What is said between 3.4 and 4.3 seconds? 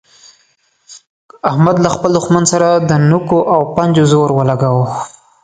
او پنجو زور